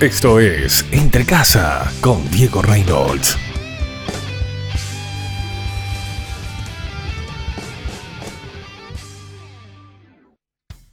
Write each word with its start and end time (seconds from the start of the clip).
Esto 0.00 0.38
es 0.38 0.86
Entre 0.92 1.26
Casa 1.26 1.92
con 2.00 2.30
Diego 2.30 2.62
Reynolds. 2.62 3.36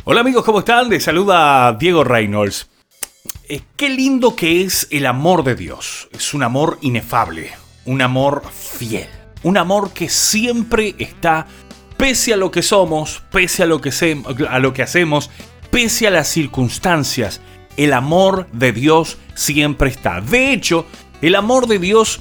Hola 0.06 0.22
amigos, 0.22 0.44
¿cómo 0.44 0.58
están? 0.58 0.90
Les 0.90 1.04
saluda 1.04 1.72
Diego 1.74 2.04
Reynolds. 2.04 2.68
Eh, 3.48 3.62
qué 3.76 3.90
lindo 3.90 4.36
que 4.36 4.64
es 4.64 4.88
el 4.90 5.06
amor 5.06 5.44
de 5.44 5.54
Dios. 5.54 6.10
Es 6.12 6.34
un 6.34 6.42
amor 6.42 6.80
inefable, 6.82 7.52
un 7.86 8.02
amor 8.02 8.42
fiel, 8.52 9.08
un 9.44 9.58
amor 9.58 9.94
que 9.94 10.10
siempre 10.10 10.96
está, 10.98 11.46
pese 11.96 12.34
a 12.34 12.38
lo 12.38 12.50
que 12.50 12.64
somos, 12.64 13.22
pese 13.32 13.62
a 13.62 13.68
lo 13.68 13.82
que, 13.82 13.92
a 14.50 14.58
lo 14.58 14.74
que 14.74 14.82
hacemos, 14.82 15.30
pese 15.70 16.08
a 16.08 16.10
las 16.10 16.28
circunstancias, 16.28 17.40
el 17.78 17.94
amor 17.94 18.48
de 18.52 18.72
Dios 18.72 19.18
siempre 19.34 19.90
está. 19.90 20.22
De 20.22 20.54
hecho, 20.54 20.86
el 21.22 21.36
amor 21.36 21.68
de 21.68 21.80
Dios 21.80 22.20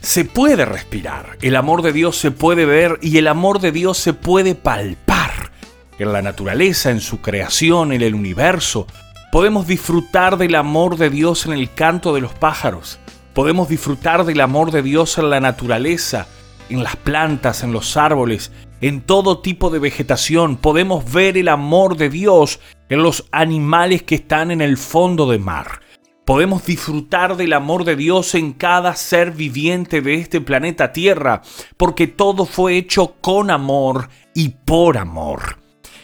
se 0.00 0.24
puede 0.24 0.64
respirar, 0.64 1.36
el 1.42 1.56
amor 1.56 1.82
de 1.82 1.92
Dios 1.92 2.16
se 2.16 2.30
puede 2.30 2.64
ver 2.64 2.98
y 3.02 3.18
el 3.18 3.28
amor 3.28 3.60
de 3.60 3.72
Dios 3.72 3.98
se 3.98 4.12
puede 4.12 4.54
palpar. 4.54 5.52
En 5.98 6.12
la 6.12 6.22
naturaleza, 6.22 6.90
en 6.90 7.00
su 7.00 7.20
creación, 7.20 7.92
en 7.92 8.00
el 8.00 8.14
universo, 8.14 8.86
podemos 9.30 9.66
disfrutar 9.66 10.38
del 10.38 10.54
amor 10.54 10.96
de 10.96 11.10
Dios 11.10 11.44
en 11.44 11.52
el 11.52 11.72
canto 11.74 12.14
de 12.14 12.22
los 12.22 12.32
pájaros. 12.32 12.98
Podemos 13.34 13.68
disfrutar 13.68 14.24
del 14.24 14.40
amor 14.40 14.70
de 14.70 14.82
Dios 14.82 15.18
en 15.18 15.28
la 15.28 15.40
naturaleza, 15.40 16.26
en 16.70 16.82
las 16.82 16.96
plantas, 16.96 17.62
en 17.62 17.72
los 17.72 17.98
árboles, 17.98 18.50
en 18.80 19.02
todo 19.02 19.40
tipo 19.40 19.70
de 19.70 19.78
vegetación. 19.78 20.56
Podemos 20.56 21.10
ver 21.12 21.36
el 21.36 21.48
amor 21.48 21.96
de 21.96 22.10
Dios 22.10 22.60
en 22.88 23.02
los 23.02 23.26
animales 23.30 24.02
que 24.02 24.16
están 24.16 24.50
en 24.50 24.60
el 24.60 24.76
fondo 24.76 25.30
del 25.30 25.40
mar. 25.40 25.80
Podemos 26.24 26.64
disfrutar 26.64 27.36
del 27.36 27.52
amor 27.52 27.84
de 27.84 27.96
Dios 27.96 28.34
en 28.34 28.52
cada 28.52 28.94
ser 28.94 29.32
viviente 29.32 30.00
de 30.00 30.14
este 30.14 30.40
planeta 30.40 30.92
Tierra, 30.92 31.42
porque 31.76 32.06
todo 32.06 32.46
fue 32.46 32.76
hecho 32.76 33.16
con 33.20 33.50
amor 33.50 34.08
y 34.34 34.50
por 34.50 34.96
amor. 34.96 35.58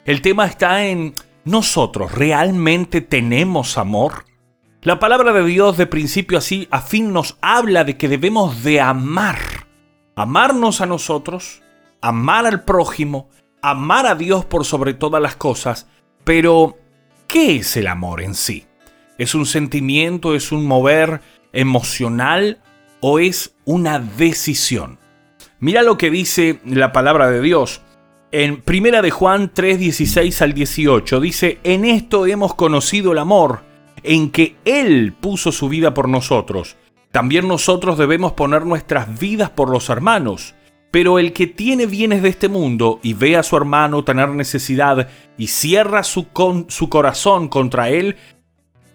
El 0.04 0.22
tema 0.22 0.46
está 0.46 0.86
en 0.86 1.14
nosotros, 1.44 2.12
¿realmente 2.12 3.00
tenemos 3.00 3.78
amor? 3.78 4.24
La 4.82 4.98
palabra 4.98 5.32
de 5.32 5.44
Dios 5.44 5.76
de 5.76 5.86
principio 5.86 6.38
así 6.38 6.68
a 6.70 6.80
fin 6.80 7.12
nos 7.12 7.38
habla 7.40 7.84
de 7.84 7.96
que 7.96 8.08
debemos 8.08 8.62
de 8.62 8.80
amar. 8.80 9.38
Amarnos 10.14 10.80
a 10.80 10.86
nosotros, 10.86 11.62
amar 12.00 12.46
al 12.46 12.64
prójimo, 12.64 13.28
amar 13.62 14.06
a 14.06 14.14
Dios 14.14 14.44
por 14.44 14.64
sobre 14.64 14.94
todas 14.94 15.20
las 15.22 15.36
cosas. 15.36 15.86
Pero, 16.24 16.76
¿qué 17.26 17.56
es 17.56 17.76
el 17.76 17.86
amor 17.86 18.22
en 18.22 18.34
sí? 18.34 18.64
¿Es 19.18 19.34
un 19.34 19.46
sentimiento, 19.46 20.34
es 20.34 20.52
un 20.52 20.66
mover 20.66 21.20
emocional 21.52 22.60
o 23.00 23.18
es 23.18 23.54
una 23.64 23.98
decisión? 23.98 24.98
Mira 25.58 25.82
lo 25.82 25.96
que 25.96 26.10
dice 26.10 26.60
la 26.64 26.92
palabra 26.92 27.30
de 27.30 27.40
Dios. 27.40 27.80
En 28.30 28.60
Primera 28.60 29.00
de 29.02 29.10
Juan 29.10 29.50
3, 29.54 29.78
16 29.78 30.42
al 30.42 30.52
18 30.52 31.20
dice, 31.20 31.58
en 31.64 31.84
esto 31.84 32.26
hemos 32.26 32.54
conocido 32.54 33.12
el 33.12 33.18
amor, 33.18 33.62
en 34.02 34.30
que 34.30 34.56
Él 34.64 35.14
puso 35.18 35.52
su 35.52 35.68
vida 35.68 35.94
por 35.94 36.08
nosotros. 36.08 36.76
También 37.10 37.48
nosotros 37.48 37.96
debemos 37.96 38.32
poner 38.32 38.66
nuestras 38.66 39.18
vidas 39.18 39.48
por 39.48 39.70
los 39.70 39.88
hermanos. 39.88 40.54
Pero 40.90 41.18
el 41.18 41.32
que 41.32 41.46
tiene 41.46 41.86
bienes 41.86 42.22
de 42.22 42.28
este 42.28 42.48
mundo 42.48 43.00
y 43.02 43.14
ve 43.14 43.36
a 43.36 43.42
su 43.42 43.56
hermano 43.56 44.04
tener 44.04 44.30
necesidad 44.30 45.08
y 45.36 45.48
cierra 45.48 46.02
su, 46.02 46.28
corazón 46.88 47.48
contra 47.48 47.90
él, 47.90 48.16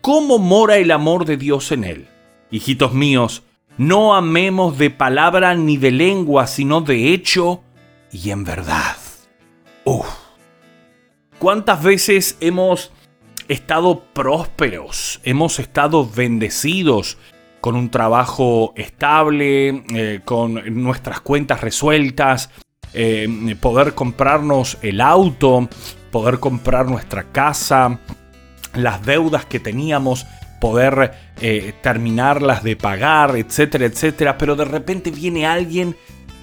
¿cómo 0.01 0.39
mora 0.39 0.77
el 0.77 0.91
amor 0.91 1.25
de 1.25 1.37
Dios 1.37 1.71
en 1.71 1.83
él? 1.83 2.07
Hijitos 2.49 2.93
míos, 2.93 3.43
no 3.77 4.15
amemos 4.15 4.77
de 4.77 4.89
palabra 4.89 5.53
ni 5.55 5.77
de 5.77 5.91
lengua, 5.91 6.47
sino 6.47 6.81
de 6.81 7.13
hecho 7.13 7.61
y 8.11 8.31
en 8.31 8.43
verdad. 8.43 8.97
Uf. 9.85 10.07
¿Cuántas 11.39 11.81
veces 11.81 12.37
hemos 12.39 12.91
estado 13.47 14.03
prósperos, 14.13 15.19
hemos 15.23 15.59
estado 15.59 16.09
bendecidos 16.09 17.17
con 17.61 17.75
un 17.75 17.89
trabajo 17.89 18.73
estable, 18.75 19.83
eh, 19.93 20.21
con 20.25 20.61
nuestras 20.83 21.21
cuentas 21.21 21.61
resueltas, 21.61 22.49
eh, 22.93 23.55
poder 23.61 23.93
comprarnos 23.93 24.77
el 24.81 24.99
auto, 24.99 25.69
poder 26.11 26.39
comprar 26.39 26.87
nuestra 26.87 27.31
casa, 27.31 27.99
las 28.73 29.05
deudas 29.05 29.45
que 29.45 29.59
teníamos, 29.59 30.25
poder 30.59 31.13
eh, 31.39 31.73
terminarlas 31.81 32.63
de 32.63 32.75
pagar, 32.75 33.37
etcétera, 33.37 33.85
etcétera. 33.85 34.37
Pero 34.37 34.55
de 34.55 34.65
repente 34.65 35.11
viene 35.11 35.45
alguien 35.45 35.95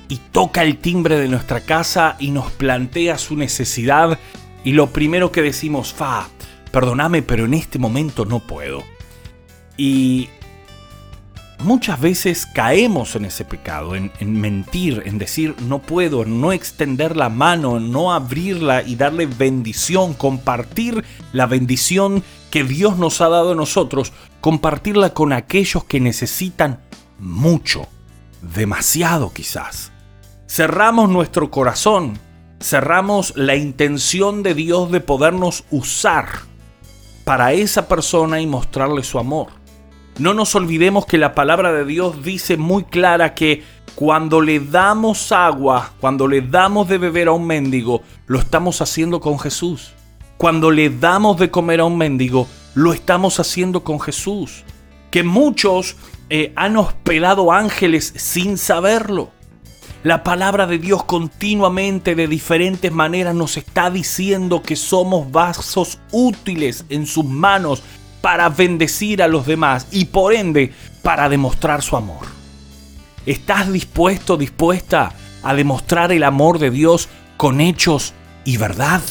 y 0.09 0.17
toca 0.33 0.63
el 0.63 0.79
timbre 0.79 1.19
de 1.19 1.29
nuestra 1.29 1.61
casa 1.61 2.17
y 2.19 2.31
nos 2.31 2.51
plantea 2.53 3.19
su 3.19 3.37
necesidad 3.37 4.19
y 4.65 4.73
lo 4.73 4.89
primero 4.89 5.31
que 5.33 5.43
decimos, 5.43 5.93
fa, 5.93 6.29
perdóname, 6.73 7.23
pero 7.23 7.45
en 7.45 7.55
este 7.55 7.79
momento 7.79 8.25
no 8.25 8.41
puedo. 8.41 8.83
Y 9.77 10.29
muchas 11.61 12.01
veces 12.01 12.47
caemos 12.47 13.17
en 13.17 13.25
ese 13.25 13.45
pecado, 13.45 13.95
en, 13.95 14.13
en, 14.21 14.41
mentir, 14.41 15.03
en 15.07 15.19
decir 15.19 15.55
no 15.63 15.81
puedo, 15.81 16.25
no 16.25 16.53
extender 16.53 17.17
la 17.17 17.29
mano, 17.29 17.81
no 17.81 18.13
abrirla 18.13 18.83
y 18.83 18.97
darle 18.97 19.27
bendición, 19.27 20.15
compartir 20.15 21.05
la 21.33 21.47
bendición 21.47 22.23
que 22.51 22.65
Dios 22.65 22.99
nos 22.99 23.21
ha 23.21 23.29
dado 23.29 23.53
a 23.53 23.57
nosotros, 23.57 24.13
compartirla 24.41 25.15
con 25.15 25.33
aquellos 25.33 25.85
que 25.85 26.01
necesitan 26.01 26.81
mucho, 27.19 27.87
demasiado 28.43 29.33
quizás. 29.33 29.93
Cerramos 30.47 31.11
nuestro 31.11 31.51
corazón, 31.51 32.19
cerramos 32.61 33.35
la 33.37 33.57
intención 33.57 34.43
de 34.43 34.55
Dios 34.55 34.91
de 34.91 35.01
podernos 35.01 35.65
usar 35.71 36.27
para 37.25 37.53
esa 37.53 37.89
persona 37.89 38.41
y 38.41 38.47
mostrarle 38.47 39.03
su 39.03 39.19
amor. 39.19 39.58
No 40.19 40.35
nos 40.35 40.57
olvidemos 40.57 41.07
que 41.07 41.17
la 41.17 41.33
palabra 41.33 41.73
de 41.73 41.85
Dios 41.85 42.25
dice 42.25 42.57
muy 42.57 42.83
clara 42.83 43.35
que 43.35 43.63
cuando 43.95 44.41
le 44.41 44.59
damos 44.59 45.31
agua, 45.31 45.93
cuando 46.01 46.27
le 46.27 46.43
damos 46.43 46.89
de 46.89 46.99
beber 46.99 47.29
a 47.29 47.33
un 47.33 47.47
mendigo, 47.47 48.03
lo 48.27 48.41
estamos 48.41 48.81
haciendo 48.81 49.21
con 49.21 49.39
Jesús. 49.39 49.93
Cuando 50.37 50.73
le 50.73 50.91
damos 50.91 51.39
de 51.39 51.53
comer 51.53 51.79
a 51.79 51.85
un 51.85 51.97
mendigo, 51.97 52.49
lo 52.75 52.93
estamos 52.93 53.39
haciendo 53.39 53.85
con 53.85 54.01
Jesús. 54.01 54.65
Que 55.13 55.23
muchos 55.23 55.95
eh, 56.31 56.53
han 56.57 56.77
hospedado 56.77 57.53
ángeles 57.53 58.13
sin 58.17 58.59
saberlo. 58.59 59.31
La 60.03 60.25
palabra 60.25 60.67
de 60.67 60.79
Dios 60.79 61.05
continuamente 61.05 62.17
de 62.17 62.27
diferentes 62.27 62.91
maneras 62.93 63.37
nos 63.37 63.57
está 63.57 63.91
diciendo 63.91 64.63
que 64.63 64.75
somos 64.75 65.31
vasos 65.31 65.99
útiles 66.13 66.85
en 66.89 67.07
sus 67.07 67.25
manos 67.25 67.83
para 68.21 68.49
bendecir 68.49 69.23
a 69.23 69.29
los 69.29 69.47
demás 69.47 69.87
y 69.91 70.07
por 70.07 70.35
ende 70.35 70.73
para 71.03 71.29
demostrar 71.29 71.83
su 71.83 71.97
amor. 71.97 72.27
¿Estás 73.27 73.73
dispuesto, 73.73 74.37
dispuesta 74.37 75.13
a 75.43 75.55
demostrar 75.55 76.13
el 76.13 76.25
amor 76.25 76.59
de 76.59 76.71
Dios 76.71 77.09
con 77.37 77.61
hechos 77.61 78.15
y 78.45 78.57
verdad? 78.57 79.03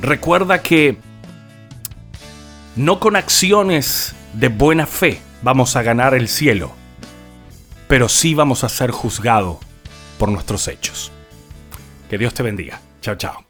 Recuerda 0.00 0.62
que 0.62 0.96
no 2.76 3.00
con 3.00 3.16
acciones 3.16 4.14
de 4.32 4.48
buena 4.48 4.86
fe 4.86 5.20
vamos 5.42 5.76
a 5.76 5.82
ganar 5.82 6.14
el 6.14 6.28
cielo, 6.28 6.72
pero 7.88 8.08
sí 8.08 8.34
vamos 8.34 8.64
a 8.64 8.68
ser 8.68 8.90
juzgados 8.90 9.58
por 10.18 10.30
nuestros 10.30 10.68
hechos. 10.68 11.12
Que 12.08 12.18
Dios 12.18 12.34
te 12.34 12.42
bendiga. 12.42 12.80
Chao, 13.00 13.16
chao. 13.16 13.49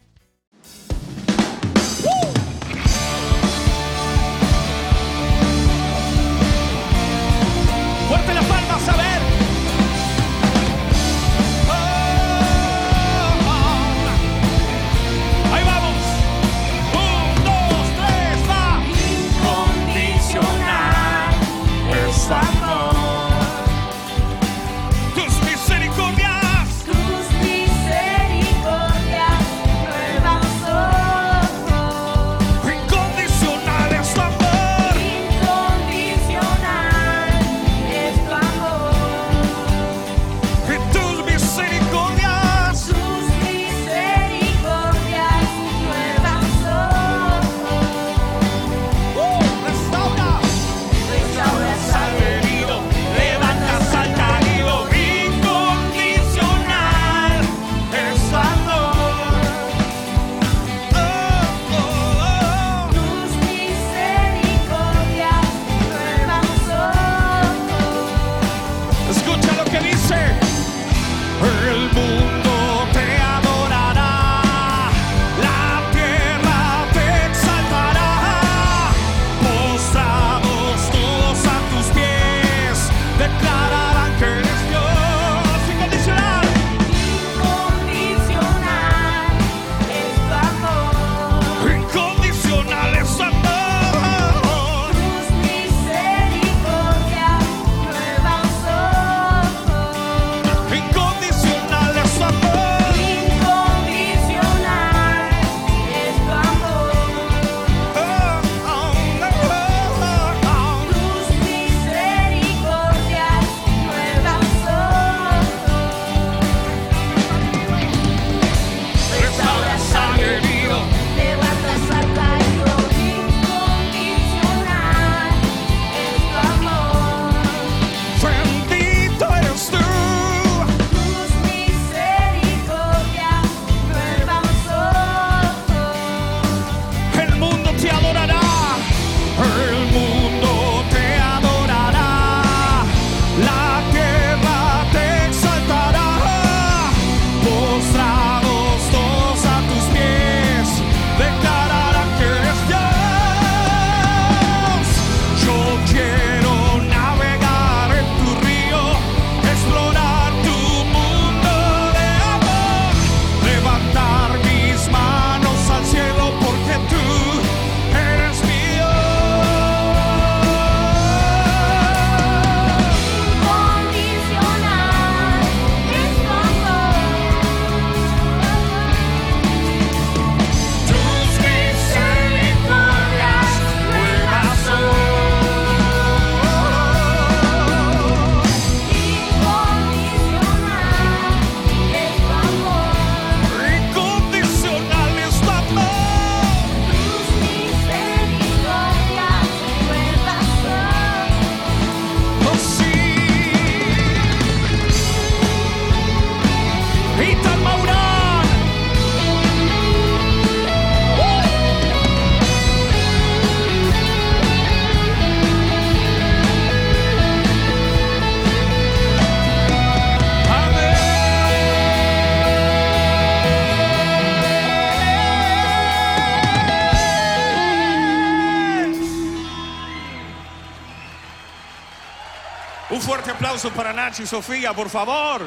Fuerte 233.31 233.45
aplauso 233.45 233.71
para 233.71 233.93
Nacho 233.93 234.23
y 234.23 234.27
Sofía, 234.27 234.73
por 234.73 234.89
favor. 234.89 235.41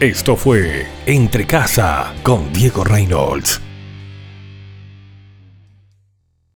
Esto 0.00 0.36
fue 0.36 0.86
Entre 1.06 1.46
Casa 1.46 2.14
con 2.22 2.52
Diego 2.52 2.84
Reynolds. 2.84 3.60